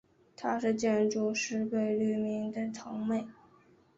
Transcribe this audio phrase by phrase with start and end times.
[0.35, 3.27] 她是建筑师贝聿铭的堂妹。